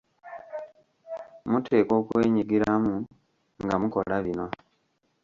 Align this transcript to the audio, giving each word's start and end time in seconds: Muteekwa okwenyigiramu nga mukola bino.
Muteekwa 1.49 1.93
okwenyigiramu 2.01 2.93
nga 3.63 3.75
mukola 3.81 4.15
bino. 4.25 4.47